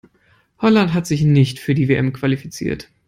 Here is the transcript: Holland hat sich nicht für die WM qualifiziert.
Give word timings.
Holland 0.57 0.95
hat 0.95 1.05
sich 1.05 1.21
nicht 1.21 1.59
für 1.59 1.75
die 1.75 1.87
WM 1.87 2.11
qualifiziert. 2.11 2.89